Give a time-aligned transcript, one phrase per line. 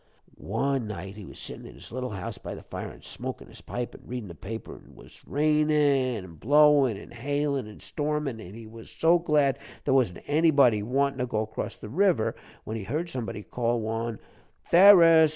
[0.39, 3.61] "One night he was sittin' in his little house by the fire, an' smokin' his
[3.61, 8.55] pipe an' readin' the paper, an' 'twas rainin' an' blowin' an' hailin' an' stormin', an'
[8.55, 12.83] he was so glad there wasn't anybody wantin' to go 'cross the river, when he
[12.83, 14.17] heard somebody call one
[14.63, 15.29] 'Ferus!'